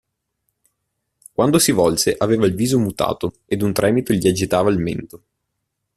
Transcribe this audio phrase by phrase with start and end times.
[1.31, 5.23] Quando si volse aveva il viso mutato, ed un tremito gli agitava il mento.